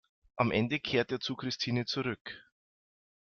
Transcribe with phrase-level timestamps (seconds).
[0.35, 2.43] Am Ende kehrt er zu Christine zurück.